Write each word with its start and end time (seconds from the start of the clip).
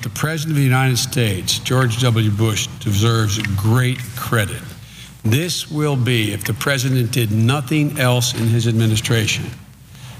The 0.00 0.10
President 0.10 0.52
of 0.52 0.58
the 0.58 0.62
United 0.62 0.96
States, 0.96 1.58
George 1.58 2.00
W. 2.00 2.30
Bush, 2.30 2.68
deserves 2.78 3.36
great 3.56 3.98
credit. 4.14 4.62
This 5.24 5.68
will 5.72 5.96
be, 5.96 6.32
if 6.32 6.44
the 6.44 6.54
President 6.54 7.10
did 7.10 7.32
nothing 7.32 7.98
else 7.98 8.32
in 8.32 8.46
his 8.46 8.68
administration, 8.68 9.46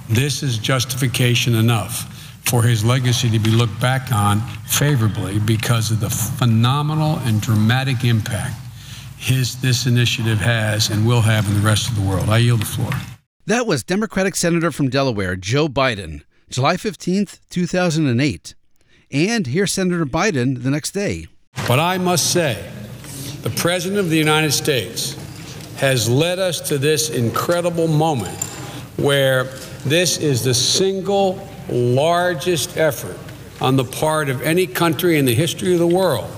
this 0.08 0.42
is 0.42 0.58
justification 0.58 1.54
enough 1.54 2.12
for 2.42 2.64
his 2.64 2.84
legacy 2.84 3.30
to 3.30 3.38
be 3.38 3.52
looked 3.52 3.80
back 3.80 4.10
on 4.10 4.40
favorably 4.66 5.38
because 5.38 5.92
of 5.92 6.00
the 6.00 6.10
phenomenal 6.10 7.20
and 7.20 7.40
dramatic 7.40 8.02
impact 8.02 8.56
his 9.16 9.62
this 9.62 9.86
initiative 9.86 10.38
has 10.38 10.90
and 10.90 11.06
will 11.06 11.20
have 11.20 11.46
in 11.46 11.54
the 11.54 11.60
rest 11.60 11.88
of 11.88 11.94
the 11.94 12.02
world. 12.02 12.28
I 12.28 12.38
yield 12.38 12.62
the 12.62 12.66
floor. 12.66 12.90
That 13.46 13.64
was 13.64 13.84
Democratic 13.84 14.34
Senator 14.34 14.72
from 14.72 14.88
Delaware, 14.88 15.36
Joe 15.36 15.68
Biden, 15.68 16.22
July 16.50 16.74
15th, 16.74 17.38
2008. 17.48 18.56
And 19.10 19.46
here's 19.46 19.72
Senator 19.72 20.04
Biden 20.04 20.62
the 20.62 20.70
next 20.70 20.90
day. 20.90 21.28
But 21.66 21.80
I 21.80 21.96
must 21.96 22.30
say, 22.30 22.70
the 23.42 23.50
President 23.50 23.98
of 23.98 24.10
the 24.10 24.18
United 24.18 24.52
States 24.52 25.16
has 25.78 26.10
led 26.10 26.38
us 26.38 26.60
to 26.68 26.76
this 26.76 27.08
incredible 27.08 27.88
moment 27.88 28.36
where 28.96 29.44
this 29.84 30.18
is 30.18 30.44
the 30.44 30.52
single 30.52 31.48
largest 31.70 32.76
effort 32.76 33.16
on 33.62 33.76
the 33.76 33.84
part 33.84 34.28
of 34.28 34.42
any 34.42 34.66
country 34.66 35.18
in 35.18 35.24
the 35.24 35.34
history 35.34 35.72
of 35.72 35.78
the 35.78 35.86
world 35.86 36.30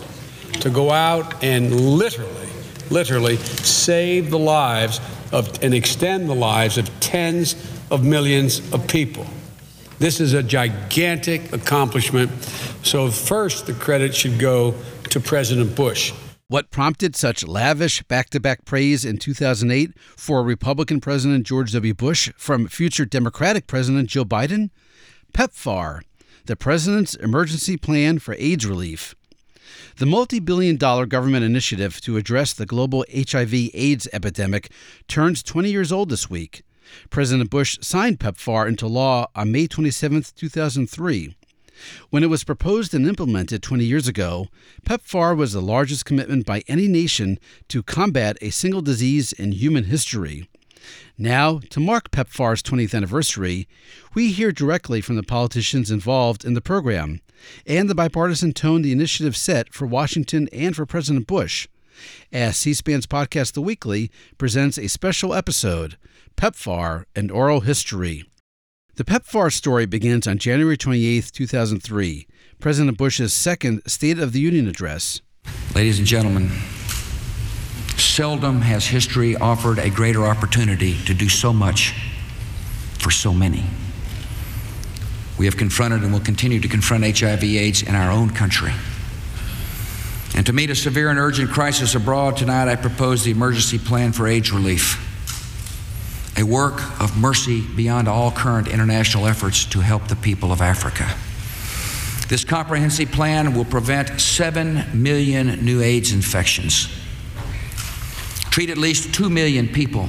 to 0.61 0.71
go 0.71 0.91
out 0.91 1.43
and 1.43 1.75
literally, 1.75 2.49
literally 2.91 3.37
save 3.37 4.31
the 4.31 4.39
lives 4.39 5.01
of 5.33 5.63
and 5.63 5.75
extend 5.75 6.29
the 6.29 6.35
lives 6.35 6.79
of 6.79 6.89
tens 7.01 7.55
of 7.91 8.05
millions 8.05 8.61
of 8.73 8.87
people. 8.87 9.27
This 10.01 10.19
is 10.19 10.33
a 10.33 10.43
gigantic 10.43 11.53
accomplishment. 11.53 12.31
So, 12.83 13.11
first, 13.11 13.67
the 13.67 13.75
credit 13.75 14.15
should 14.15 14.39
go 14.39 14.75
to 15.11 15.21
President 15.21 15.77
Bush. 15.77 16.15
What 16.49 16.71
prompted 16.71 17.15
such 17.15 17.47
lavish 17.47 18.03
back 18.05 18.31
to 18.31 18.41
back 18.41 18.65
praise 18.65 19.05
in 19.05 19.19
2008 19.19 19.93
for 20.17 20.43
Republican 20.43 21.03
President 21.03 21.47
George 21.47 21.73
W. 21.73 21.93
Bush 21.93 22.33
from 22.39 22.67
future 22.67 23.05
Democratic 23.05 23.67
President 23.67 24.09
Joe 24.09 24.25
Biden? 24.25 24.71
PEPFAR, 25.35 26.01
the 26.47 26.57
President's 26.57 27.15
Emergency 27.15 27.77
Plan 27.77 28.19
for 28.19 28.35
AIDS 28.39 28.65
Relief. 28.65 29.15
The 29.99 30.07
multi 30.07 30.41
billion 30.41 30.79
dollar 30.79 31.05
government 31.05 31.45
initiative 31.45 32.01
to 32.01 32.17
address 32.17 32.55
the 32.55 32.65
global 32.65 33.05
HIV 33.15 33.53
AIDS 33.75 34.09
epidemic 34.15 34.71
turns 35.09 35.43
20 35.43 35.71
years 35.71 35.93
old 35.93 36.09
this 36.09 36.31
week. 36.31 36.63
President 37.11 37.51
Bush 37.51 37.79
signed 37.81 38.21
PEPFAR 38.21 38.69
into 38.69 38.87
law 38.87 39.27
on 39.35 39.53
May 39.53 39.67
27, 39.67 40.25
2003. 40.35 41.37
When 42.11 42.23
it 42.23 42.29
was 42.29 42.45
proposed 42.45 42.95
and 42.95 43.07
implemented 43.07 43.63
20 43.63 43.85
years 43.85 44.07
ago, 44.07 44.49
PEPFAR 44.85 45.37
was 45.37 45.53
the 45.53 45.63
largest 45.63 46.05
commitment 46.05 46.45
by 46.45 46.63
any 46.69 46.89
nation 46.89 47.39
to 47.69 47.83
combat 47.83 48.37
a 48.41 48.51
single 48.51 48.83
disease 48.83 49.33
in 49.33 49.53
human 49.53 49.85
history. 49.85 50.49
Now, 51.17 51.61
to 51.71 51.81
mark 51.81 52.11
PEPFAR's 52.11 52.63
20th 52.63 52.95
anniversary, 52.95 53.69
we 54.15 54.33
hear 54.33 54.53
directly 54.53 55.01
from 55.01 55.17
the 55.17 55.23
politicians 55.23 55.91
involved 55.91 56.45
in 56.45 56.55
the 56.55 56.61
program 56.61 57.21
and 57.67 57.89
the 57.89 57.95
bipartisan 57.95 58.53
tone 58.53 58.83
the 58.83 58.93
initiative 58.93 59.37
set 59.37 59.73
for 59.73 59.87
Washington 59.87 60.49
and 60.53 60.75
for 60.75 60.87
President 60.87 61.27
Bush. 61.27 61.69
As 62.33 62.57
C 62.57 62.73
SPAN's 62.73 63.07
podcast 63.07 63.53
The 63.53 63.61
Weekly 63.61 64.11
presents 64.39 64.79
a 64.79 64.89
special 64.89 65.35
episode 65.35 65.99
PEPFAR 66.41 67.05
and 67.15 67.31
Oral 67.31 67.61
History. 67.61 68.25
The 68.95 69.05
PEPFAR 69.05 69.53
story 69.53 69.85
begins 69.85 70.27
on 70.27 70.39
January 70.39 70.79
28, 70.79 71.31
2003, 71.35 72.27
President 72.59 72.97
Bush's 72.97 73.35
second 73.35 73.83
State 73.87 74.19
of 74.19 74.33
the 74.33 74.41
Union 74.41 74.67
address. 74.67 75.21
Ladies 75.75 75.99
and 75.99 76.09
gentlemen, 76.09 76.49
seldom 77.99 78.63
has 78.63 78.87
history 78.87 79.37
offered 79.37 79.79
a 79.79 79.91
greater 79.91 80.25
opportunity 80.25 80.97
to 81.05 81.13
do 81.13 81.29
so 81.29 81.53
much 81.53 81.93
for 82.99 83.11
so 83.11 83.35
many. 83.35 83.67
We 85.37 85.45
have 85.45 85.59
confronted 85.59 86.03
and 86.05 86.11
will 86.11 86.21
continue 86.21 86.61
to 86.61 86.69
confront 86.69 87.05
HIV/AIDS 87.05 87.83
in 87.83 87.95
our 87.95 88.11
own 88.11 88.31
country. 88.31 88.73
And 90.35 90.47
to 90.47 90.55
meet 90.55 90.71
a 90.71 90.75
severe 90.75 91.11
and 91.11 91.19
urgent 91.19 91.51
crisis 91.51 91.95
abroad, 91.95 92.39
tonight 92.39 92.67
I 92.67 92.77
propose 92.77 93.25
the 93.25 93.31
emergency 93.31 93.79
plan 93.79 94.13
for 94.13 94.27
AIDS 94.27 94.51
relief, 94.51 95.07
a 96.41 96.43
work 96.43 97.01
of 97.01 97.17
mercy 97.17 97.61
beyond 97.77 98.09
all 98.09 98.33
current 98.33 98.67
international 98.67 99.27
efforts 99.27 99.65
to 99.67 99.81
help 99.81 100.09
the 100.09 100.17
people 100.17 100.51
of 100.51 100.61
Africa. 100.61 101.09
This 102.29 102.45
comprehensive 102.45 103.13
plan 103.13 103.55
will 103.55 103.65
prevent 103.65 104.21
7 104.21 104.85
million 104.95 105.65
new 105.65 105.81
AIDS 105.81 106.13
infections 106.13 106.89
treat 108.51 108.69
at 108.69 108.79
least 108.79 109.15
2 109.15 109.31
million 109.31 109.69
people 109.69 110.09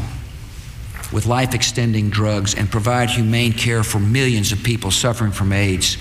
with 1.12 1.26
life 1.26 1.54
extending 1.54 2.10
drugs, 2.10 2.56
and 2.56 2.72
provide 2.72 3.10
humane 3.10 3.52
care 3.52 3.84
for 3.84 4.00
millions 4.00 4.52
of 4.52 4.64
people 4.64 4.92
suffering 4.92 5.32
from 5.32 5.52
AIDS 5.52 5.98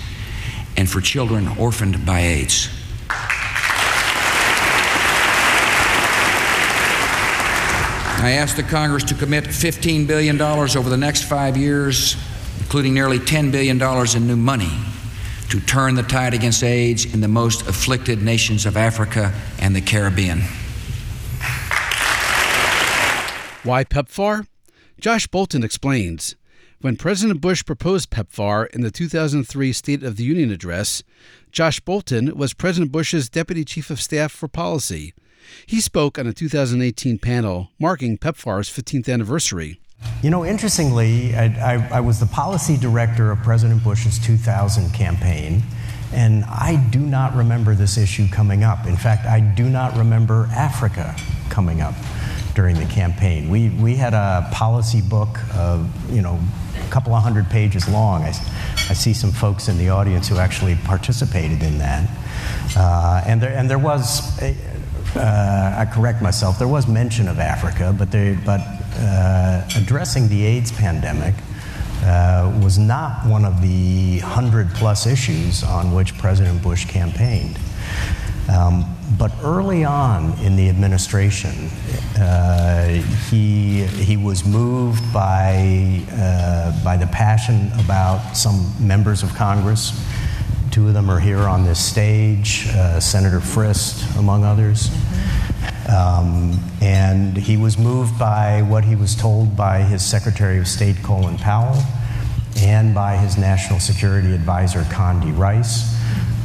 and 0.77 0.89
for 0.89 1.01
children 1.01 1.47
orphaned 1.57 2.05
by 2.05 2.21
AIDS. 2.21 2.69
I 8.21 8.33
ask 8.33 8.55
the 8.55 8.61
Congress 8.61 9.03
to 9.05 9.15
commit 9.15 9.45
$15 9.45 10.05
billion 10.05 10.39
over 10.39 10.89
the 10.91 10.95
next 10.95 11.23
five 11.23 11.57
years, 11.57 12.15
including 12.59 12.93
nearly 12.93 13.17
$10 13.17 13.51
billion 13.51 13.81
in 14.15 14.27
new 14.27 14.35
money, 14.35 14.69
to 15.49 15.59
turn 15.59 15.95
the 15.95 16.03
tide 16.03 16.35
against 16.35 16.63
AIDS 16.63 17.11
in 17.11 17.21
the 17.21 17.27
most 17.27 17.63
afflicted 17.67 18.21
nations 18.21 18.67
of 18.67 18.77
Africa 18.77 19.33
and 19.57 19.75
the 19.75 19.81
Caribbean. 19.81 20.41
Why 23.63 23.83
PEPFAR? 23.83 24.45
Josh 24.99 25.25
Bolten 25.25 25.63
explains. 25.63 26.35
When 26.79 26.97
President 26.97 27.41
Bush 27.41 27.65
proposed 27.65 28.11
PEPFAR 28.11 28.67
in 28.67 28.81
the 28.81 28.91
2003 28.91 29.73
State 29.73 30.03
of 30.03 30.17
the 30.17 30.23
Union 30.23 30.51
address, 30.51 31.01
Josh 31.51 31.79
Bolten 31.79 32.33
was 32.33 32.53
President 32.53 32.91
Bush's 32.91 33.29
Deputy 33.29 33.65
Chief 33.65 33.89
of 33.89 33.99
Staff 33.99 34.31
for 34.31 34.47
Policy. 34.47 35.15
He 35.65 35.81
spoke 35.81 36.17
on 36.17 36.27
a 36.27 36.33
2018 36.33 37.19
panel 37.19 37.71
marking 37.79 38.17
PEPFAR's 38.17 38.69
15th 38.69 39.11
anniversary. 39.11 39.79
You 40.23 40.29
know, 40.29 40.45
interestingly, 40.45 41.35
I, 41.35 41.75
I, 41.75 41.89
I, 41.97 41.99
was 41.99 42.19
the 42.19 42.25
policy 42.25 42.77
director 42.77 43.31
of 43.31 43.39
President 43.43 43.83
Bush's 43.83 44.17
2000 44.19 44.91
campaign, 44.93 45.61
and 46.13 46.43
I 46.45 46.83
do 46.91 46.99
not 46.99 47.35
remember 47.35 47.75
this 47.75 47.97
issue 47.97 48.27
coming 48.29 48.63
up. 48.63 48.85
In 48.87 48.97
fact, 48.97 49.25
I 49.25 49.39
do 49.39 49.69
not 49.69 49.95
remember 49.95 50.47
Africa 50.51 51.15
coming 51.49 51.81
up 51.81 51.95
during 52.53 52.75
the 52.75 52.85
campaign. 52.85 53.49
We, 53.49 53.69
we 53.69 53.95
had 53.95 54.13
a 54.13 54.47
policy 54.51 55.01
book 55.01 55.39
of, 55.55 55.87
you 56.11 56.21
know, 56.21 56.39
a 56.85 56.91
couple 56.91 57.13
of 57.13 57.23
hundred 57.23 57.49
pages 57.49 57.87
long. 57.87 58.23
I, 58.23 58.29
I 58.89 58.93
see 58.93 59.13
some 59.13 59.31
folks 59.31 59.67
in 59.67 59.77
the 59.77 59.89
audience 59.89 60.27
who 60.27 60.37
actually 60.37 60.75
participated 60.83 61.63
in 61.63 61.77
that. 61.77 62.09
Uh, 62.75 63.23
and, 63.25 63.41
there, 63.41 63.53
and 63.55 63.69
there 63.69 63.79
was, 63.79 64.41
uh, 65.15 65.75
I 65.77 65.85
correct 65.93 66.21
myself, 66.21 66.57
there 66.57 66.67
was 66.67 66.87
mention 66.87 67.27
of 67.27 67.39
Africa, 67.39 67.93
but, 67.97 68.11
they, 68.11 68.37
but 68.45 68.61
uh, 68.95 69.67
addressing 69.75 70.27
the 70.27 70.45
AIDS 70.45 70.71
pandemic 70.71 71.35
uh, 72.03 72.59
was 72.63 72.77
not 72.77 73.25
one 73.27 73.45
of 73.45 73.61
the 73.61 74.19
hundred 74.19 74.69
plus 74.71 75.05
issues 75.05 75.63
on 75.63 75.93
which 75.93 76.17
President 76.17 76.61
Bush 76.63 76.85
campaigned. 76.85 77.59
Um, 78.51 78.85
but 79.17 79.31
early 79.43 79.83
on 79.83 80.37
in 80.39 80.55
the 80.55 80.67
administration, 80.69 81.69
uh, 82.17 82.87
he, 83.29 83.83
he 83.83 84.17
was 84.17 84.45
moved 84.45 85.01
by, 85.13 86.01
uh, 86.11 86.83
by 86.83 86.97
the 86.97 87.07
passion 87.07 87.71
about 87.79 88.35
some 88.35 88.73
members 88.79 89.23
of 89.23 89.33
Congress. 89.35 89.91
Two 90.71 90.87
of 90.87 90.93
them 90.93 91.09
are 91.09 91.19
here 91.19 91.39
on 91.39 91.65
this 91.65 91.83
stage, 91.83 92.67
uh, 92.69 92.99
Senator 92.99 93.39
Frist, 93.39 94.17
among 94.17 94.43
others. 94.43 94.89
Um, 95.87 96.59
and 96.81 97.35
he 97.35 97.57
was 97.57 97.77
moved 97.77 98.17
by 98.17 98.61
what 98.61 98.83
he 98.85 98.95
was 98.95 99.15
told 99.15 99.55
by 99.57 99.81
his 99.81 100.03
Secretary 100.03 100.57
of 100.57 100.67
State, 100.67 100.95
Colin 101.03 101.37
Powell, 101.37 101.81
and 102.57 102.95
by 102.95 103.17
his 103.17 103.37
National 103.37 103.79
Security 103.79 104.33
Advisor, 104.33 104.81
Condi 104.83 105.37
Rice 105.37 105.91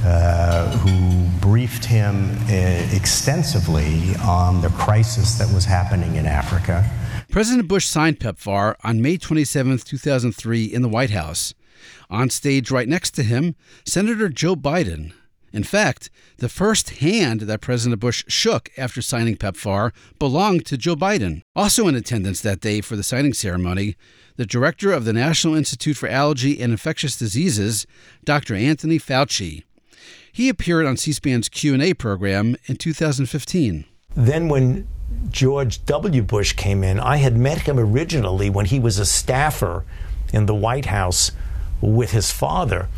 uh, 0.06 0.70
who 0.78 1.28
briefed 1.40 1.84
him 1.84 2.30
uh, 2.48 2.52
extensively 2.94 4.14
on 4.22 4.60
the 4.60 4.68
crisis 4.70 5.36
that 5.36 5.52
was 5.52 5.64
happening 5.64 6.14
in 6.14 6.26
Africa. 6.26 6.88
President 7.30 7.66
Bush 7.66 7.86
signed 7.86 8.20
PEPFAR 8.20 8.76
on 8.84 9.02
May 9.02 9.16
27, 9.16 9.78
2003, 9.78 10.64
in 10.64 10.82
the 10.82 10.88
White 10.88 11.10
House. 11.10 11.54
On 12.10 12.30
stage 12.30 12.70
right 12.70 12.88
next 12.88 13.12
to 13.12 13.22
him, 13.22 13.54
Senator 13.84 14.28
Joe 14.28 14.56
Biden. 14.56 15.12
In 15.52 15.64
fact, 15.64 16.10
the 16.36 16.48
first 16.48 16.90
hand 16.98 17.42
that 17.42 17.62
President 17.62 18.00
Bush 18.00 18.24
shook 18.28 18.70
after 18.76 19.00
signing 19.00 19.36
PEPFAR 19.36 19.92
belonged 20.18 20.66
to 20.66 20.76
Joe 20.76 20.96
Biden. 20.96 21.42
Also 21.54 21.88
in 21.88 21.94
attendance 21.94 22.42
that 22.42 22.60
day 22.60 22.80
for 22.82 22.94
the 22.94 23.02
signing 23.02 23.32
ceremony, 23.32 23.96
the 24.36 24.44
director 24.44 24.92
of 24.92 25.04
the 25.04 25.14
National 25.14 25.54
Institute 25.54 25.96
for 25.96 26.08
Allergy 26.08 26.60
and 26.60 26.72
Infectious 26.72 27.16
Diseases, 27.16 27.86
Dr. 28.24 28.54
Anthony 28.54 28.98
Fauci. 28.98 29.64
He 30.30 30.50
appeared 30.50 30.84
on 30.84 30.98
C-SPAN's 30.98 31.48
Q&A 31.48 31.94
program 31.94 32.56
in 32.66 32.76
2015. 32.76 33.86
Then 34.14 34.48
when 34.48 34.86
George 35.30 35.82
W. 35.86 36.22
Bush 36.22 36.52
came 36.52 36.84
in, 36.84 37.00
I 37.00 37.16
had 37.16 37.36
met 37.36 37.62
him 37.62 37.78
originally 37.78 38.50
when 38.50 38.66
he 38.66 38.78
was 38.78 38.98
a 38.98 39.06
staffer 39.06 39.86
in 40.34 40.44
the 40.44 40.54
White 40.54 40.86
House 40.86 41.32
with 41.80 42.10
his 42.10 42.30
father. 42.30 42.88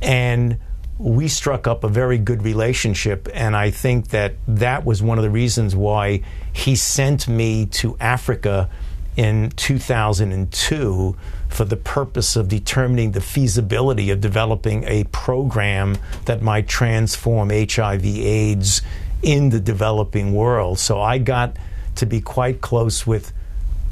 And 0.00 0.58
we 0.98 1.28
struck 1.28 1.66
up 1.66 1.84
a 1.84 1.88
very 1.88 2.18
good 2.18 2.42
relationship. 2.42 3.28
And 3.34 3.56
I 3.56 3.70
think 3.70 4.08
that 4.08 4.34
that 4.46 4.84
was 4.84 5.02
one 5.02 5.18
of 5.18 5.24
the 5.24 5.30
reasons 5.30 5.74
why 5.74 6.22
he 6.52 6.76
sent 6.76 7.28
me 7.28 7.66
to 7.66 7.96
Africa 7.98 8.68
in 9.16 9.50
2002 9.50 11.16
for 11.48 11.64
the 11.64 11.76
purpose 11.76 12.34
of 12.36 12.48
determining 12.48 13.12
the 13.12 13.20
feasibility 13.20 14.10
of 14.10 14.20
developing 14.20 14.84
a 14.84 15.04
program 15.04 15.98
that 16.24 16.40
might 16.40 16.66
transform 16.66 17.50
HIV 17.50 18.04
AIDS 18.04 18.80
in 19.22 19.50
the 19.50 19.60
developing 19.60 20.32
world. 20.34 20.78
So 20.78 21.00
I 21.00 21.18
got 21.18 21.56
to 21.96 22.06
be 22.06 22.20
quite 22.20 22.60
close 22.60 23.06
with 23.06 23.32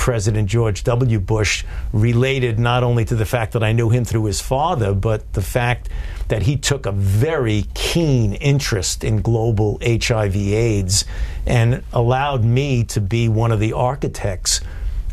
President 0.00 0.48
George 0.48 0.82
W. 0.84 1.20
Bush, 1.20 1.62
related 1.92 2.58
not 2.58 2.82
only 2.82 3.04
to 3.04 3.14
the 3.14 3.26
fact 3.26 3.52
that 3.52 3.62
I 3.62 3.72
knew 3.72 3.90
him 3.90 4.06
through 4.06 4.24
his 4.24 4.40
father, 4.40 4.94
but 4.94 5.34
the 5.34 5.42
fact 5.42 5.90
that 6.28 6.44
he 6.44 6.56
took 6.56 6.86
a 6.86 6.92
very 6.92 7.66
keen 7.74 8.32
interest 8.32 9.04
in 9.04 9.20
global 9.20 9.78
HIV 9.82 10.34
AIDS 10.36 11.04
and 11.44 11.82
allowed 11.92 12.44
me 12.44 12.82
to 12.84 13.00
be 13.02 13.28
one 13.28 13.52
of 13.52 13.60
the 13.60 13.74
architects 13.74 14.62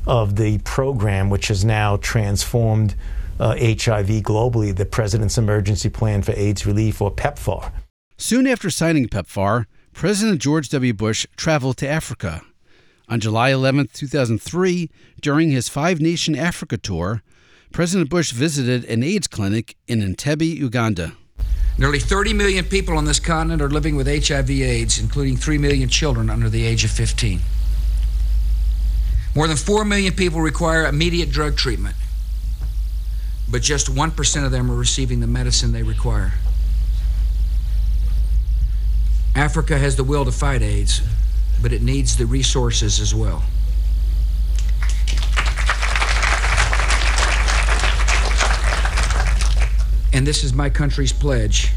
of 0.07 0.38
the 0.38 0.60
program, 0.60 1.30
which 1.30 1.50
has 1.50 1.66
now 1.66 1.98
transformed 1.98 2.95
uh, 3.42 3.57
HIV 3.57 4.24
globally, 4.24 4.74
the 4.74 4.86
President's 4.86 5.38
Emergency 5.38 5.89
Plan 5.89 6.22
for 6.22 6.31
AIDS 6.31 6.66
Relief, 6.66 7.01
or 7.01 7.12
PEPFAR. 7.12 7.74
Soon 8.16 8.48
after 8.48 8.69
signing 8.69 9.10
PEPFAR, 9.10 9.66
President 9.92 10.42
George 10.42 10.69
W. 10.69 10.94
Bush 10.94 11.28
traveled 11.36 11.75
to 11.78 11.88
Africa. 11.89 12.42
On 13.09 13.21
July 13.21 13.51
11, 13.51 13.89
2003, 13.94 14.89
during 15.21 15.50
his 15.50 15.69
five 15.69 16.01
nation 16.01 16.36
Africa 16.36 16.77
tour, 16.77 17.24
President 17.71 18.09
Bush 18.09 18.33
visited 18.33 18.83
an 18.86 19.01
AIDS 19.01 19.27
clinic 19.27 19.77
in 19.88 20.01
Entebbe, 20.01 20.42
Uganda. 20.42 21.13
Nearly 21.77 22.00
30 22.00 22.33
million 22.33 22.65
people 22.65 22.98
on 22.98 23.06
this 23.06 23.19
continent 23.19 23.62
are 23.62 23.69
living 23.69 23.95
with 23.95 24.07
HIV 24.07 24.50
AIDS, 24.50 25.00
including 25.00 25.38
3 25.38 25.57
million 25.57 25.88
children 25.88 26.30
under 26.30 26.50
the 26.50 26.65
age 26.65 26.83
of 26.83 26.92
15. 26.92 27.39
More 29.36 29.48
than 29.48 29.56
4 29.56 29.86
million 29.86 30.13
people 30.13 30.42
require 30.42 30.86
immediate 30.86 31.30
drug 31.30 31.56
treatment, 31.56 31.95
but 33.50 33.62
just 33.62 33.88
1% 33.88 34.45
of 34.45 34.51
them 34.51 34.69
are 34.69 34.75
receiving 34.75 35.21
the 35.21 35.27
medicine 35.27 35.71
they 35.71 35.83
require. 35.83 36.33
Africa 39.33 39.77
has 39.77 39.95
the 39.95 40.03
will 40.03 40.25
to 40.25 40.31
fight 40.31 40.62
AIDS, 40.62 41.01
but 41.62 41.74
it 41.74 41.81
needs 41.81 42.18
the 42.18 42.25
resources 42.25 43.00
as 43.00 43.13
well. 43.13 43.44
And 50.13 50.25
this 50.25 50.44
is 50.44 50.54
my 50.54 50.69
country's 50.69 51.13
pledge 51.13 51.71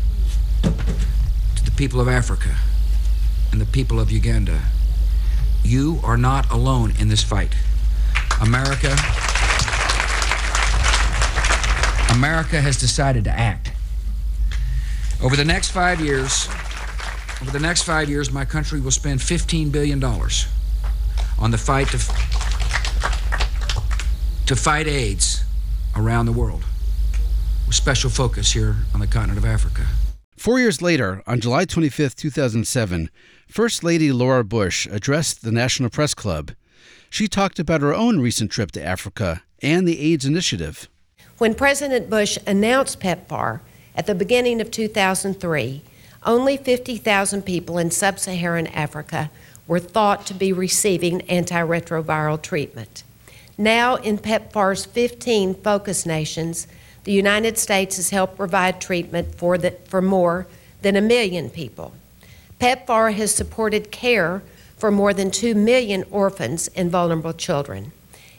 to 0.63 1.65
the 1.65 1.73
people 1.77 2.01
of 2.01 2.09
Africa 2.09 2.57
and 3.53 3.61
the 3.61 3.67
people 3.67 4.01
of 4.01 4.11
Uganda. 4.11 4.61
You 5.63 6.01
are 6.03 6.17
not 6.17 6.51
alone 6.51 6.95
in 6.99 7.09
this 7.09 7.23
fight. 7.23 7.55
America 8.41 8.97
America 12.13 12.61
has 12.61 12.77
decided 12.77 13.25
to 13.25 13.31
act. 13.31 13.73
Over 15.23 15.37
the 15.37 15.45
next 15.45 15.71
5 15.71 16.01
years, 16.01 16.49
over 17.43 17.51
the 17.51 17.61
next 17.61 17.83
5 17.83 18.09
years 18.09 18.31
my 18.31 18.45
country 18.45 18.81
will 18.81 18.91
spend 18.91 19.21
15 19.23 19.71
billion 19.71 19.99
dollars 20.01 20.47
on 21.39 21.51
the 21.51 21.59
fight 21.59 21.89
to 21.89 21.99
to 24.47 24.57
fight 24.57 24.89
AIDS 24.89 25.45
around 25.97 26.27
the 26.27 26.33
world. 26.33 26.65
With 27.67 27.77
special 27.77 28.11
focus 28.11 28.53
here 28.53 28.77
on 28.93 28.99
the 28.99 29.07
continent 29.07 29.39
of 29.39 29.45
Africa. 29.45 29.87
Four 30.37 30.59
years 30.59 30.83
later, 30.83 31.23
on 31.27 31.39
July 31.39 31.67
25, 31.67 32.17
2007, 32.17 33.11
First 33.47 33.85
Lady 33.85 34.11
Laura 34.11 34.43
Bush 34.43 34.89
addressed 34.91 35.43
the 35.43 35.53
National 35.53 35.89
Press 35.89 36.15
Club. 36.15 36.53
She 37.11 37.29
talked 37.29 37.59
about 37.61 37.81
her 37.81 37.95
own 37.95 38.21
recent 38.21 38.51
trip 38.51 38.73
to 38.73 38.85
Africa 38.85 39.43
and 39.63 39.87
the 39.87 40.01
AIDS 40.01 40.25
initiative. 40.25 40.89
When 41.39 41.55
President 41.55 42.11
Bush 42.11 42.39
announced 42.47 43.01
PEPFAR 43.01 43.61
at 43.95 44.07
the 44.07 44.15
beginning 44.15 44.61
of 44.61 44.71
2003, 44.71 45.83
only 46.25 46.57
50,000 46.57 47.43
people 47.43 47.79
in 47.79 47.91
sub 47.91 48.19
Saharan 48.19 48.67
Africa 48.69 49.31
were 49.67 49.79
thought 49.79 50.27
to 50.27 50.35
be 50.35 50.53
receiving 50.53 51.21
antiretroviral 51.21 52.43
treatment. 52.43 53.05
Now, 53.57 53.97
in 53.97 54.19
PEPFAR's 54.19 54.85
15 54.87 55.55
focus 55.55 56.05
nations, 56.05 56.67
the 57.05 57.13
United 57.13 57.59
States 57.59 57.97
has 57.97 58.11
helped 58.11 58.37
provide 58.37 58.81
treatment 58.81 59.35
for, 59.35 59.57
the, 59.59 59.73
for 59.85 60.03
more 60.03 60.47
than 60.83 60.97
a 60.97 61.01
million 61.01 61.51
people. 61.51 61.93
PEPFAR 62.59 63.15
has 63.15 63.35
supported 63.35 63.91
care 63.91 64.43
for 64.77 64.91
more 64.91 65.15
than 65.15 65.31
2 65.31 65.55
million 65.55 66.05
orphans 66.11 66.69
and 66.75 66.91
vulnerable 66.91 67.33
children. 67.33 67.93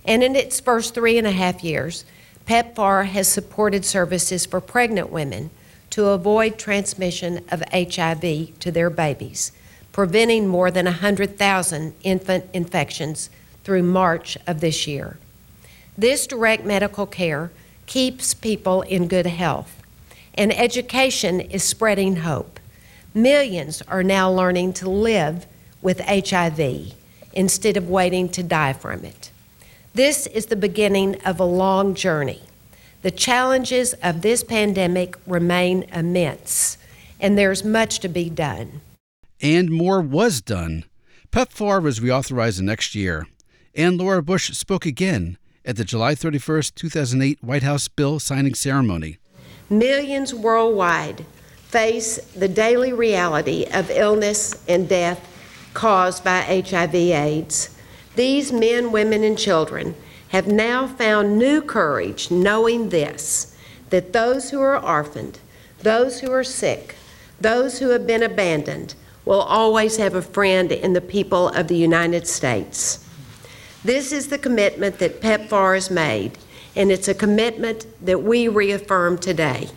And 0.06 0.24
in 0.24 0.36
its 0.36 0.60
first 0.60 0.94
three 0.94 1.18
and 1.18 1.28
a 1.28 1.31
half 1.31 1.63
years, 1.63 2.04
PEPFAR 2.48 3.06
has 3.06 3.28
supported 3.28 3.86
services 3.86 4.45
for 4.45 4.60
pregnant 4.60 5.12
women 5.12 5.51
to 5.91 6.07
avoid 6.07 6.57
transmission 6.57 7.45
of 7.51 7.63
HIV 7.71 8.59
to 8.59 8.71
their 8.71 8.89
babies, 8.89 9.51
preventing 9.91 10.47
more 10.47 10.71
than 10.71 10.85
100,000 10.85 11.93
infant 12.03 12.45
infections 12.53 13.29
through 13.63 13.83
March 13.83 14.38
of 14.47 14.61
this 14.61 14.88
year. 14.88 15.17
This 15.97 16.25
direct 16.25 16.65
medical 16.65 17.05
care 17.05 17.51
keeps 17.85 18.33
people 18.33 18.81
in 18.83 19.07
good 19.07 19.27
health, 19.27 19.81
and 20.33 20.51
education 20.53 21.41
is 21.41 21.63
spreading 21.63 22.17
hope. 22.17 22.59
Millions 23.13 23.81
are 23.83 24.03
now 24.03 24.31
learning 24.31 24.73
to 24.73 24.89
live 24.89 25.45
with 25.81 25.99
HIV 25.99 26.94
instead 27.33 27.75
of 27.75 27.89
waiting 27.89 28.29
to 28.29 28.44
die 28.44 28.73
from 28.73 29.03
it. 29.03 29.31
This 29.94 30.25
is 30.27 30.45
the 30.45 30.55
beginning 30.55 31.21
of 31.25 31.39
a 31.39 31.45
long 31.45 31.95
journey. 31.95 32.41
The 33.01 33.12
challenges 33.12 33.94
of 34.03 34.21
this 34.21 34.44
pandemic 34.44 35.15
remain 35.25 35.83
immense, 35.92 36.77
and 37.19 37.36
there's 37.36 37.63
much 37.63 38.00
to 38.00 38.07
be 38.07 38.30
done. 38.30 38.81
And 39.42 39.71
more 39.71 40.01
was 40.01 40.40
done. 40.40 40.85
PEPFAR 41.31 41.81
was 41.81 41.99
reauthorized 41.99 42.57
the 42.57 42.64
next 42.64 42.94
year, 42.94 43.25
and 43.73 43.97
Laura 43.97 44.21
Bush 44.21 44.52
spoke 44.52 44.85
again 44.85 45.40
at 45.66 45.78
the 45.78 45.83
July 45.83 46.14
31, 46.14 46.64
2008 46.75 47.44
White 47.44 47.64
House 47.64 47.87
bill 47.87 48.19
signing 48.19 48.54
ceremony. 48.54 49.18
Millions 49.68 50.33
worldwide 50.33 51.25
face 51.64 52.18
the 52.35 52.47
daily 52.47 52.94
reality 52.94 53.66
of 53.73 53.90
illness 53.90 54.64
and 54.68 54.87
death 54.87 55.28
caused 55.73 56.23
by 56.23 56.42
HIV/AIDS. 56.42 57.69
These 58.16 58.52
men, 58.52 58.92
women, 58.92 59.23
and 59.23 59.37
children 59.37 59.95
have 60.31 60.47
now 60.47 60.88
found 60.88 61.38
new 61.38 61.61
courage 61.61 62.31
knowing 62.31 62.90
this 62.90 63.56
that 63.90 64.14
those 64.14 64.50
who 64.50 64.61
are 64.61 64.81
orphaned, 64.81 65.40
those 65.80 66.21
who 66.21 66.31
are 66.31 66.44
sick, 66.44 66.95
those 67.42 67.80
who 67.80 67.90
have 67.90 68.07
been 68.07 68.23
abandoned 68.23 68.95
will 69.26 69.42
always 69.42 69.97
have 69.97 70.16
a 70.16 70.21
friend 70.21 70.71
in 70.71 70.94
the 70.94 71.02
people 71.02 71.50
of 71.50 71.68
the 71.68 71.76
United 71.76 72.26
States. 72.26 73.06
This 73.83 74.14
is 74.14 74.28
the 74.30 74.38
commitment 74.38 75.00
that 75.00 75.21
PEPFAR 75.21 75.73
has 75.73 75.92
made, 75.92 76.38
and 76.78 76.92
it's 76.92 77.09
a 77.09 77.14
commitment 77.14 77.85
that 78.06 78.23
we 78.23 78.47
reaffirm 78.47 79.18
today. 79.18 79.69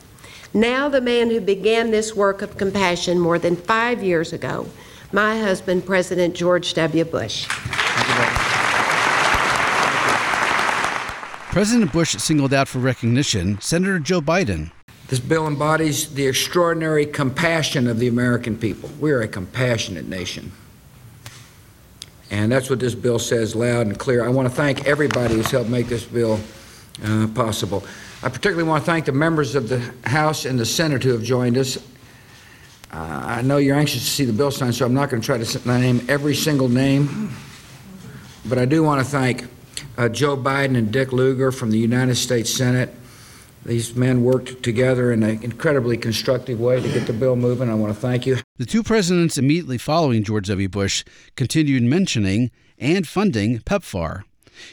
Now, 0.52 0.88
the 0.88 1.00
man 1.00 1.30
who 1.30 1.40
began 1.40 1.90
this 1.90 2.14
work 2.14 2.42
of 2.42 2.56
compassion 2.56 3.18
more 3.18 3.40
than 3.40 3.56
five 3.56 4.04
years 4.04 4.32
ago, 4.32 4.68
my 5.10 5.40
husband, 5.40 5.84
President 5.84 6.36
George 6.36 6.74
W. 6.74 7.04
Bush. 7.04 7.48
President 11.54 11.92
Bush 11.92 12.16
singled 12.16 12.52
out 12.52 12.66
for 12.66 12.80
recognition 12.80 13.60
Senator 13.60 14.00
Joe 14.00 14.20
Biden. 14.20 14.72
This 15.06 15.20
bill 15.20 15.46
embodies 15.46 16.12
the 16.12 16.26
extraordinary 16.26 17.06
compassion 17.06 17.86
of 17.86 18.00
the 18.00 18.08
American 18.08 18.58
people. 18.58 18.90
We 18.98 19.12
are 19.12 19.20
a 19.20 19.28
compassionate 19.28 20.08
nation. 20.08 20.50
And 22.28 22.50
that's 22.50 22.68
what 22.68 22.80
this 22.80 22.96
bill 22.96 23.20
says 23.20 23.54
loud 23.54 23.86
and 23.86 23.96
clear. 23.96 24.24
I 24.24 24.30
want 24.30 24.48
to 24.48 24.52
thank 24.52 24.84
everybody 24.84 25.36
who's 25.36 25.48
helped 25.48 25.70
make 25.70 25.86
this 25.86 26.04
bill 26.04 26.40
uh, 27.04 27.28
possible. 27.36 27.84
I 28.24 28.30
particularly 28.30 28.64
want 28.64 28.84
to 28.84 28.90
thank 28.90 29.04
the 29.04 29.12
members 29.12 29.54
of 29.54 29.68
the 29.68 29.78
House 30.08 30.46
and 30.46 30.58
the 30.58 30.66
Senate 30.66 31.04
who 31.04 31.12
have 31.12 31.22
joined 31.22 31.56
us. 31.56 31.76
Uh, 32.92 32.96
I 32.96 33.42
know 33.42 33.58
you're 33.58 33.76
anxious 33.76 34.02
to 34.02 34.10
see 34.10 34.24
the 34.24 34.32
bill 34.32 34.50
signed, 34.50 34.74
so 34.74 34.86
I'm 34.86 34.94
not 34.94 35.08
going 35.08 35.22
to 35.22 35.24
try 35.24 35.38
to 35.38 35.68
name 35.68 36.04
every 36.08 36.34
single 36.34 36.68
name. 36.68 37.32
But 38.44 38.58
I 38.58 38.64
do 38.64 38.82
want 38.82 39.04
to 39.04 39.08
thank 39.08 39.53
uh, 39.96 40.08
Joe 40.08 40.36
Biden 40.36 40.76
and 40.76 40.92
Dick 40.92 41.12
Lugar 41.12 41.52
from 41.52 41.70
the 41.70 41.78
United 41.78 42.16
States 42.16 42.52
Senate, 42.52 42.90
These 43.64 43.94
men 43.96 44.22
worked 44.22 44.62
together 44.62 45.10
in 45.10 45.22
an 45.22 45.42
incredibly 45.42 45.96
constructive 45.96 46.60
way 46.60 46.82
to 46.82 46.88
get 46.88 47.06
the 47.06 47.14
bill 47.14 47.34
moving. 47.34 47.70
I 47.70 47.74
want 47.74 47.94
to 47.94 47.98
thank 47.98 48.26
you. 48.26 48.38
The 48.58 48.66
two 48.66 48.82
presidents 48.82 49.38
immediately 49.38 49.78
following 49.78 50.22
George 50.22 50.48
W. 50.48 50.68
Bush 50.68 51.02
continued 51.34 51.82
mentioning 51.82 52.50
and 52.78 53.08
funding 53.08 53.60
PEPFAR. 53.60 54.24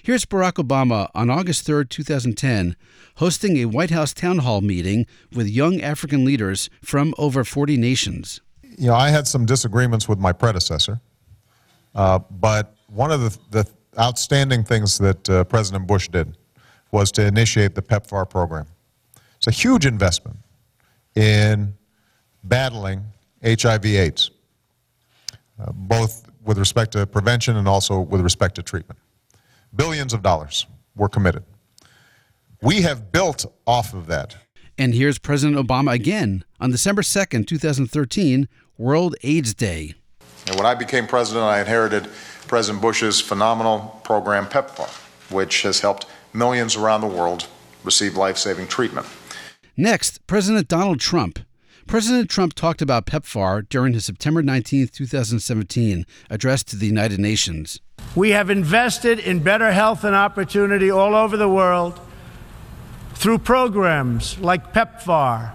Here's 0.04 0.26
Barack 0.26 0.54
Obama 0.54 1.10
on 1.16 1.30
August 1.30 1.66
3, 1.66 1.86
2010, 1.86 2.76
hosting 3.16 3.58
a 3.58 3.66
White 3.66 3.92
House 3.92 4.14
town 4.14 4.40
hall 4.40 4.62
meeting 4.62 5.06
with 5.34 5.48
young 5.48 5.82
African 5.82 6.26
leaders 6.26 6.70
from 6.84 7.14
over 7.18 7.44
40 7.44 7.78
nations. 7.78 8.42
You 8.78 8.88
know, 8.88 8.96
I 8.96 9.10
had 9.10 9.26
some 9.28 9.46
disagreements 9.46 10.08
with 10.08 10.20
my 10.20 10.34
predecessor, 10.34 11.02
uh, 11.96 12.20
but 12.30 12.76
one 12.88 13.12
of 13.12 13.22
the, 13.22 13.38
the 13.64 13.70
outstanding 14.00 14.64
things 14.64 14.98
that 14.98 15.30
uh, 15.30 15.44
President 15.46 15.88
Bush 15.88 16.08
did 16.08 16.38
was 16.92 17.12
to 17.14 17.26
initiate 17.26 17.76
the 17.76 17.82
PEPFAR 17.82 18.30
program. 18.30 18.66
It's 19.38 19.48
a 19.48 19.52
huge 19.52 19.86
investment 19.86 20.38
in 21.16 21.74
battling 22.44 23.04
HIV/AIDS, 23.44 24.32
uh, 25.60 25.72
both 25.74 26.30
with 26.44 26.58
respect 26.58 26.92
to 26.94 27.06
prevention 27.06 27.58
and 27.58 27.68
also 27.68 28.00
with 28.00 28.22
respect 28.22 28.56
to 28.56 28.64
treatment. 28.64 29.00
Billions 29.76 30.14
of 30.14 30.22
dollars 30.22 30.66
were 30.96 31.10
committed. 31.10 31.44
We 32.62 32.82
have 32.82 33.12
built 33.12 33.46
off 33.66 33.94
of 33.94 34.08
that. 34.08 34.36
And 34.78 34.94
here's 34.94 35.18
President 35.18 35.58
Obama 35.58 35.94
again 35.94 36.44
on 36.60 36.72
December 36.72 37.02
2nd, 37.02 37.48
2013, 37.48 38.48
World 38.78 39.16
AIDS 39.24 39.54
Day. 39.54 39.96
And 40.48 40.56
when 40.56 40.66
I 40.66 40.76
became 40.76 41.08
president, 41.08 41.44
I 41.44 41.60
inherited 41.60 42.08
President 42.52 42.82
Bush's 42.82 43.22
phenomenal 43.22 44.02
program, 44.04 44.46
PEPFAR, 44.46 44.90
which 45.32 45.62
has 45.62 45.80
helped 45.80 46.06
millions 46.34 46.76
around 46.76 47.00
the 47.00 47.08
world 47.08 47.48
receive 47.86 48.18
life 48.18 48.38
saving 48.38 48.68
treatment. 48.68 49.08
Next, 49.78 50.28
President 50.28 50.68
Donald 50.68 51.00
Trump. 51.00 51.40
President 51.88 52.30
Trump 52.30 52.54
talked 52.54 52.82
about 52.82 53.06
PEPFAR 53.06 53.70
during 53.70 53.94
his 53.94 54.04
September 54.04 54.44
19, 54.44 54.90
2017 54.90 56.06
address 56.30 56.62
to 56.66 56.76
the 56.76 56.86
United 56.86 57.22
Nations. 57.22 57.80
We 58.18 58.32
have 58.32 58.50
invested 58.50 59.20
in 59.20 59.40
better 59.40 59.72
health 59.72 60.04
and 60.04 60.14
opportunity 60.14 60.92
all 60.92 61.16
over 61.16 61.38
the 61.38 61.48
world 61.48 62.02
through 63.14 63.38
programs 63.38 64.38
like 64.40 64.74
PEPFAR, 64.74 65.54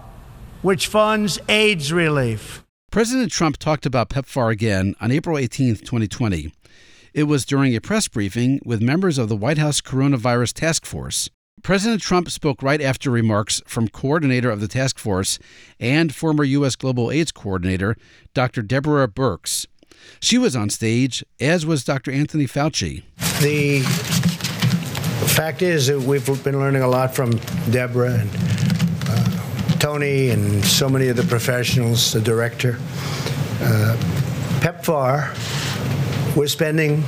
which 0.63 0.87
funds 0.87 1.37
AIDS 1.47 1.93
relief. 1.93 2.63
President 2.89 3.31
Trump 3.31 3.57
talked 3.57 3.85
about 3.85 4.09
PEPFAR 4.09 4.51
again 4.51 4.95
on 4.99 5.11
April 5.11 5.37
18, 5.37 5.75
2020. 5.75 6.51
It 7.13 7.23
was 7.23 7.45
during 7.45 7.75
a 7.75 7.81
press 7.81 8.07
briefing 8.07 8.59
with 8.65 8.81
members 8.81 9.17
of 9.17 9.29
the 9.29 9.35
White 9.35 9.57
House 9.57 9.81
Coronavirus 9.81 10.53
Task 10.53 10.85
Force. 10.85 11.29
President 11.63 12.01
Trump 12.01 12.29
spoke 12.29 12.61
right 12.61 12.81
after 12.81 13.09
remarks 13.09 13.61
from 13.65 13.87
coordinator 13.87 14.49
of 14.49 14.61
the 14.61 14.67
task 14.67 14.99
force 14.99 15.39
and 15.79 16.13
former 16.13 16.43
U.S. 16.43 16.75
Global 16.75 17.11
AIDS 17.11 17.31
coordinator, 17.31 17.97
Dr. 18.33 18.61
Deborah 18.61 19.07
Birx. 19.07 19.65
She 20.19 20.37
was 20.37 20.55
on 20.55 20.69
stage, 20.69 21.25
as 21.39 21.65
was 21.65 21.83
Dr. 21.83 22.11
Anthony 22.11 22.45
Fauci. 22.45 23.03
The 23.39 23.81
fact 25.27 25.61
is 25.61 25.87
that 25.87 25.99
we've 25.99 26.25
been 26.43 26.59
learning 26.59 26.83
a 26.83 26.87
lot 26.87 27.15
from 27.15 27.31
Deborah 27.71 28.13
and 28.13 28.29
uh, 29.07 29.77
Tony 29.79 30.29
and 30.29 30.63
so 30.63 30.87
many 30.87 31.07
of 31.07 31.17
the 31.17 31.23
professionals, 31.23 32.13
the 32.13 32.21
director. 32.21 32.77
Uh, 33.59 33.97
PEPFAR, 34.61 35.33
we're 36.37 36.45
spending 36.45 37.01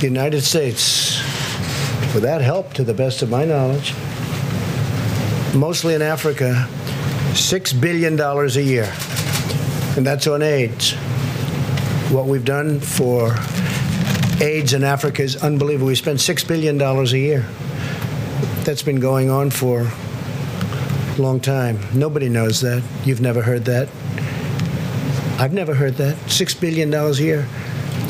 United 0.02 0.40
States 0.40 1.22
with 2.14 2.24
that 2.24 2.40
help, 2.40 2.72
to 2.74 2.82
the 2.82 2.92
best 2.92 3.22
of 3.22 3.30
my 3.30 3.44
knowledge, 3.44 3.94
mostly 5.54 5.94
in 5.94 6.02
Africa, 6.02 6.66
$6 7.30 7.80
billion 7.80 8.18
a 8.18 8.46
year. 8.60 8.92
And 9.96 10.04
that's 10.04 10.26
on 10.26 10.42
AIDS. 10.42 10.94
What 12.10 12.26
we've 12.26 12.44
done 12.44 12.80
for 12.80 13.36
AIDS 14.40 14.72
in 14.72 14.82
Africa 14.82 15.22
is 15.22 15.36
unbelievable. 15.36 15.86
We 15.86 15.94
spend 15.94 16.18
$6 16.18 16.48
billion 16.48 16.80
a 16.82 17.04
year. 17.04 17.46
That's 18.64 18.82
been 18.82 18.98
going 18.98 19.30
on 19.30 19.50
for 19.50 19.82
a 19.82 21.22
long 21.22 21.38
time. 21.38 21.78
Nobody 21.94 22.28
knows 22.28 22.60
that. 22.62 22.82
You've 23.04 23.20
never 23.20 23.42
heard 23.42 23.64
that. 23.66 23.88
I've 25.38 25.52
never 25.52 25.74
heard 25.74 25.94
that. 25.98 26.16
$6 26.16 26.60
billion 26.60 26.92
a 26.92 27.12
year. 27.12 27.46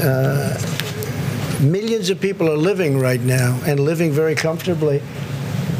Uh, 0.02 0.58
millions 1.60 2.10
of 2.10 2.20
people 2.20 2.50
are 2.50 2.56
living 2.56 2.98
right 2.98 3.20
now 3.20 3.58
and 3.66 3.80
living 3.80 4.12
very 4.12 4.34
comfortably 4.34 5.02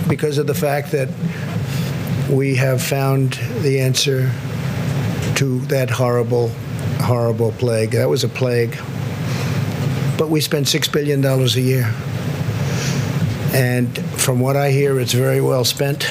because 0.09 0.39
of 0.39 0.47
the 0.47 0.55
fact 0.55 0.93
that 0.93 1.09
we 2.31 2.55
have 2.55 2.83
found 2.83 3.35
the 3.61 3.81
answer 3.81 4.31
to 5.37 5.61
that 5.67 5.91
horrible, 5.91 6.49
horrible 7.01 7.53
plague. 7.53 7.91
That 7.93 8.09
was 8.09 8.25
a 8.25 8.29
plague. 8.29 8.77
But 10.17 10.31
we 10.31 10.41
spend 10.41 10.67
$6 10.67 10.93
billion 10.93 11.25
a 11.25 11.47
year. 11.47 11.93
And 13.53 13.97
from 14.21 14.41
what 14.41 14.57
I 14.57 14.71
hear, 14.71 14.99
it's 14.99 15.13
very 15.13 15.41
well 15.41 15.65
spent, 15.65 16.09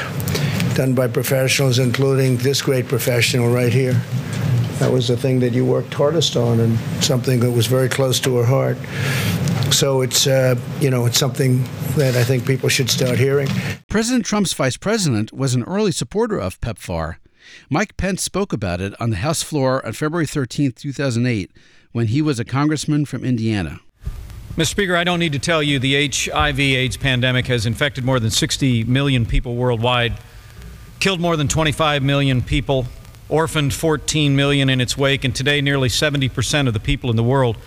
done 0.76 0.94
by 0.94 1.08
professionals, 1.08 1.80
including 1.80 2.38
this 2.38 2.62
great 2.62 2.88
professional 2.88 3.52
right 3.52 3.74
here. 3.74 4.02
That 4.80 4.92
was 4.92 5.08
the 5.08 5.18
thing 5.18 5.40
that 5.40 5.54
you 5.54 5.66
worked 5.66 5.94
hardest 5.94 6.36
on 6.36 6.60
and 6.60 6.78
something 7.04 7.40
that 7.40 7.52
was 7.52 7.68
very 7.68 7.90
close 7.90 8.20
to 8.22 8.36
her 8.38 8.46
heart. 8.46 8.78
So 9.74 10.02
it's 10.02 10.28
uh, 10.28 10.56
you 10.80 10.90
know 10.90 11.06
it's 11.06 11.18
something 11.18 11.64
that 11.96 12.16
I 12.16 12.24
think 12.24 12.46
people 12.46 12.70
should 12.70 12.90
start 12.90 13.18
hearing. 13.18 13.48
President 13.88 14.26
Trump's 14.26 14.54
vice 14.54 14.78
president 14.78 15.32
was 15.34 15.56
an 15.56 15.64
early 15.64 15.92
supporter 15.92 16.38
of 16.38 16.60
PEPFAR. 16.62 17.16
Mike 17.70 17.98
Pence 17.98 18.22
spoke 18.22 18.54
about 18.54 18.82
it 18.82 18.94
on 19.00 19.10
the 19.10 19.18
House 19.18 19.44
floor 19.44 19.86
on 19.86 19.94
February 19.94 20.26
13, 20.26 20.72
2008, 20.74 21.52
when 21.92 22.08
he 22.08 22.22
was 22.22 22.40
a 22.40 22.46
congressman 22.46 23.06
from 23.06 23.24
Indiana. 23.24 23.80
Mr. 24.56 24.68
Speaker, 24.68 24.96
I 24.96 25.04
don't 25.04 25.20
need 25.20 25.34
to 25.34 25.40
tell 25.40 25.64
you 25.64 25.80
the 25.80 26.08
HIV 26.08 26.60
AIDS 26.60 26.98
pandemic 26.98 27.48
has 27.48 27.66
infected 27.66 28.04
more 28.04 28.20
than 28.20 28.30
60 28.30 28.84
million 28.84 29.26
people 29.26 29.56
worldwide, 29.56 30.14
killed 31.00 31.20
more 31.20 31.36
than 31.36 31.48
25 31.48 32.04
million 32.04 32.42
people, 32.42 32.86
orphaned 33.34 33.74
14 33.74 34.36
million 34.36 34.70
in 34.70 34.80
its 34.80 34.96
wake, 34.96 35.24
and 35.24 35.36
today 35.36 35.60
nearly 35.60 35.90
70 35.90 36.30
percent 36.30 36.68
of 36.68 36.74
the 36.76 36.80
people 36.80 37.10
in 37.10 37.16
the 37.16 37.24
world 37.24 37.58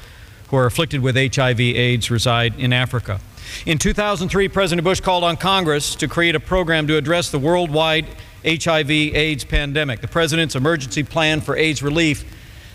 who 0.48 0.56
are 0.56 0.64
afflicted 0.64 1.02
with 1.02 1.16
HIV 1.16 1.60
AIDS 1.60 2.08
reside 2.08 2.54
in 2.56 2.72
Africa. 2.72 3.20
In 3.66 3.76
2003, 3.76 4.48
President 4.48 4.84
Bush 4.84 5.00
called 5.00 5.24
on 5.24 5.36
Congress 5.36 5.96
to 5.96 6.06
create 6.06 6.36
a 6.36 6.40
program 6.40 6.86
to 6.86 6.96
address 6.96 7.30
the 7.30 7.38
worldwide 7.40 8.06
HIV 8.44 8.90
AIDS 8.90 9.44
pandemic. 9.44 10.00
The 10.00 10.08
President's 10.08 10.54
emergency 10.54 11.02
plan 11.02 11.40
for 11.40 11.56
AIDS 11.56 11.82
relief, 11.82 12.24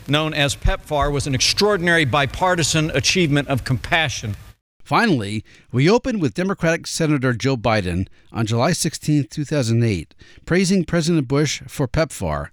known 0.10 0.34
as 0.34 0.54
PEPFAR, 0.58 1.14
was 1.14 1.28
an 1.28 1.34
extraordinary 1.34 2.04
bipartisan 2.04 2.92
achievement 2.92 3.48
of 3.48 3.64
compassion. 3.64 4.36
Finally, 4.84 5.46
we 5.72 5.90
opened 5.90 6.22
with 6.22 6.34
Democratic 6.34 6.88
Senator 6.88 7.32
Joe 7.32 7.56
Biden 7.56 8.10
on 8.34 8.46
July 8.46 8.74
16, 8.74 9.28
2008, 9.30 10.14
praising 10.44 10.84
President 10.84 11.30
Bush 11.30 11.62
for 11.68 11.88
PEPFAR. 11.88 12.50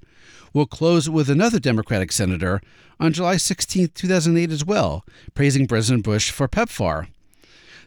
We'll 0.52 0.66
close 0.66 1.08
with 1.08 1.28
another 1.28 1.58
Democratic 1.58 2.12
senator 2.12 2.60
on 3.00 3.12
July 3.12 3.36
16, 3.36 3.90
2008, 3.94 4.50
as 4.50 4.64
well, 4.64 5.04
praising 5.34 5.66
President 5.66 6.04
Bush 6.04 6.30
for 6.30 6.48
PEPFAR. 6.48 7.08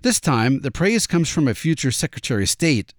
This 0.01 0.19
time, 0.19 0.61
the 0.61 0.71
praise 0.71 1.05
comes 1.05 1.29
from 1.29 1.47
a 1.47 1.53
future 1.53 1.91
Secretary 1.91 2.43
of 2.43 2.49
State 2.49 2.93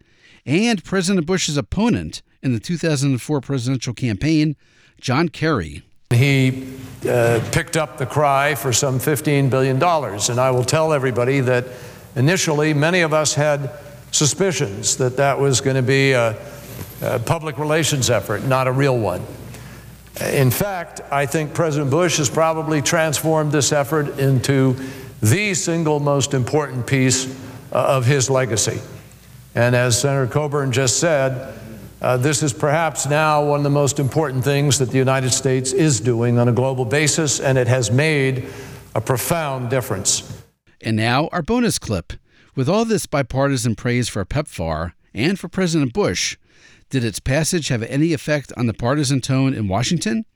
and 0.46 0.84
President 0.84 1.26
Bush's 1.26 1.56
opponent 1.56 2.22
in 2.42 2.52
the 2.52 2.60
2004 2.60 3.40
presidential 3.40 3.94
campaign, 3.94 4.56
John 5.00 5.28
Kerry. 5.28 5.82
He 6.10 6.68
uh, 7.08 7.40
picked 7.52 7.76
up 7.76 7.98
the 7.98 8.06
cry 8.06 8.54
for 8.54 8.72
some 8.72 8.98
$15 8.98 9.50
billion. 9.50 9.82
And 9.82 10.40
I 10.40 10.50
will 10.50 10.64
tell 10.64 10.92
everybody 10.92 11.40
that 11.40 11.64
initially 12.16 12.74
many 12.74 13.00
of 13.00 13.12
us 13.12 13.34
had 13.34 13.70
suspicions 14.10 14.96
that 14.98 15.16
that 15.16 15.38
was 15.38 15.60
going 15.60 15.76
to 15.76 15.82
be 15.82 16.12
a, 16.12 16.36
a 17.00 17.18
public 17.18 17.58
relations 17.58 18.10
effort, 18.10 18.44
not 18.44 18.66
a 18.66 18.72
real 18.72 18.98
one. 18.98 19.24
In 20.20 20.50
fact, 20.50 21.00
I 21.10 21.26
think 21.26 21.54
President 21.54 21.90
Bush 21.90 22.18
has 22.18 22.28
probably 22.28 22.82
transformed 22.82 23.50
this 23.50 23.72
effort 23.72 24.18
into 24.18 24.76
the 25.22 25.54
single 25.54 26.00
most 26.00 26.34
important 26.34 26.86
piece 26.86 27.26
uh, 27.72 27.96
of 27.96 28.04
his 28.04 28.28
legacy. 28.28 28.80
And 29.54 29.74
as 29.74 30.00
Senator 30.00 30.26
Coburn 30.26 30.72
just 30.72 30.98
said, 30.98 31.58
uh, 32.02 32.16
this 32.16 32.42
is 32.42 32.52
perhaps 32.52 33.06
now 33.06 33.44
one 33.44 33.60
of 33.60 33.64
the 33.64 33.70
most 33.70 34.00
important 34.00 34.44
things 34.44 34.78
that 34.80 34.90
the 34.90 34.98
United 34.98 35.30
States 35.30 35.72
is 35.72 36.00
doing 36.00 36.38
on 36.38 36.48
a 36.48 36.52
global 36.52 36.84
basis, 36.84 37.38
and 37.38 37.56
it 37.56 37.68
has 37.68 37.90
made 37.90 38.48
a 38.94 39.00
profound 39.00 39.70
difference. 39.70 40.42
And 40.80 40.96
now, 40.96 41.28
our 41.32 41.42
bonus 41.42 41.78
clip. 41.78 42.14
With 42.54 42.68
all 42.68 42.84
this 42.84 43.06
bipartisan 43.06 43.76
praise 43.76 44.08
for 44.08 44.24
PEPFAR 44.24 44.92
and 45.14 45.38
for 45.38 45.48
President 45.48 45.92
Bush, 45.92 46.36
did 46.92 47.04
its 47.06 47.20
passage 47.20 47.68
have 47.68 47.82
any 47.84 48.12
effect 48.12 48.52
on 48.54 48.66
the 48.66 48.74
partisan 48.74 49.22
tone 49.22 49.54
in 49.54 49.66
Washington? 49.66 50.26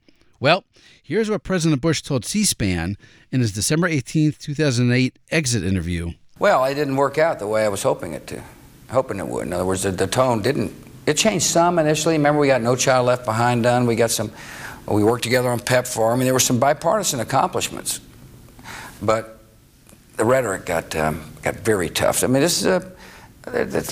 Well, 0.41 0.65
here's 1.03 1.29
what 1.29 1.43
President 1.43 1.83
Bush 1.83 2.01
told 2.01 2.25
C 2.25 2.45
SPAN 2.45 2.97
in 3.31 3.41
his 3.41 3.53
December 3.53 3.87
18, 3.89 4.33
2008 4.33 5.19
exit 5.31 5.63
interview. 5.63 6.13
Well, 6.39 6.65
it 6.65 6.75
didn't 6.75 6.97
work 6.97 7.19
out 7.19 7.41
the 7.41 7.47
way 7.47 7.65
I 7.65 7.69
was 7.69 7.83
hoping 7.83 8.15
it 8.15 8.27
to, 8.29 8.43
hoping 8.91 9.19
it 9.19 9.29
would. 9.29 9.47
In 9.47 9.53
other 9.53 9.67
words, 9.67 9.83
the, 9.83 9.91
the 9.91 10.07
tone 10.07 10.41
didn't 10.41 10.73
It 11.05 11.19
changed 11.19 11.45
some 11.45 11.79
initially. 11.79 12.15
Remember, 12.15 12.41
we 12.41 12.47
got 12.47 12.63
No 12.63 12.75
Child 12.75 13.07
Left 13.07 13.27
Behind 13.27 13.63
done. 13.63 13.87
We 13.87 13.95
got 13.95 14.11
some. 14.11 14.33
We 14.89 15.05
worked 15.05 15.25
together 15.25 15.51
on 15.51 15.61
PEPFAR. 15.61 16.15
I 16.15 16.17
mean, 16.17 16.25
there 16.25 16.33
were 16.33 16.41
some 16.41 16.59
bipartisan 16.59 17.21
accomplishments, 17.21 18.01
but 19.03 19.41
the 20.17 20.25
rhetoric 20.25 20.65
got 20.65 20.97
um, 20.97 21.23
got 21.43 21.57
very 21.57 21.91
tough. 21.91 22.25
I 22.25 22.29
mean, 22.29 22.41
this 22.41 22.63
is 22.63 22.67
a. 22.67 22.97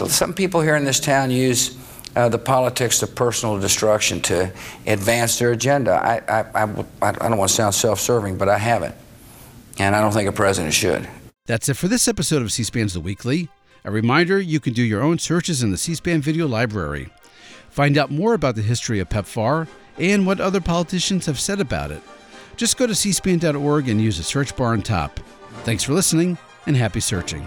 Some 0.08 0.32
people 0.32 0.62
here 0.62 0.76
in 0.76 0.84
this 0.84 0.98
town 0.98 1.30
use 1.30 1.78
uh, 2.16 2.28
the 2.28 2.38
politics 2.38 3.02
of 3.02 3.14
personal 3.14 3.58
destruction 3.58 4.20
to 4.22 4.52
advance 4.86 5.38
their 5.38 5.52
agenda. 5.52 5.92
I, 5.92 6.22
I, 6.28 6.64
I, 6.64 6.84
I 7.02 7.28
don't 7.28 7.38
want 7.38 7.50
to 7.50 7.54
sound 7.54 7.74
self-serving, 7.74 8.38
but 8.38 8.48
I 8.48 8.58
haven't, 8.58 8.94
and 9.78 9.94
I 9.94 10.00
don't 10.00 10.12
think 10.12 10.28
a 10.28 10.32
president 10.32 10.74
should. 10.74 11.08
That's 11.46 11.68
it 11.68 11.74
for 11.74 11.88
this 11.88 12.08
episode 12.08 12.42
of 12.42 12.52
C-SPAN's 12.52 12.94
The 12.94 13.00
Weekly. 13.00 13.48
A 13.84 13.90
reminder 13.90 14.40
you 14.40 14.60
can 14.60 14.72
do 14.72 14.82
your 14.82 15.02
own 15.02 15.18
searches 15.18 15.62
in 15.62 15.70
the 15.70 15.76
C 15.76 15.94
SPAN 15.94 16.22
video 16.22 16.48
library. 16.48 17.10
Find 17.68 17.98
out 17.98 18.10
more 18.10 18.32
about 18.32 18.54
the 18.54 18.62
history 18.62 18.98
of 18.98 19.10
PEPFAR 19.10 19.68
and 19.98 20.26
what 20.26 20.40
other 20.40 20.60
politicians 20.60 21.26
have 21.26 21.38
said 21.38 21.60
about 21.60 21.90
it. 21.90 22.00
Just 22.56 22.78
go 22.78 22.86
to 22.86 22.94
cspan.org 22.94 23.88
and 23.88 24.00
use 24.00 24.16
the 24.16 24.22
search 24.22 24.56
bar 24.56 24.72
on 24.72 24.80
top. 24.80 25.20
Thanks 25.64 25.82
for 25.84 25.92
listening 25.92 26.38
and 26.66 26.76
happy 26.76 27.00
searching. 27.00 27.46